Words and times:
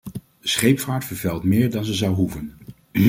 De 0.41 0.47
scheepvaart 0.47 1.05
vervuilt 1.05 1.43
meer 1.43 1.71
dan 1.71 1.85
ze 1.85 1.93
zou 1.93 2.15
hoeven. 2.15 2.53